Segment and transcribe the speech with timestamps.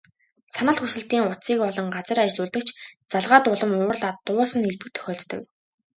[0.55, 2.69] Санал хүсэлтийн утсыг олон газар ажиллуулдаг ч,
[3.11, 5.41] залгаад улам уурлаад дуусах нь элбэг тохиолддог.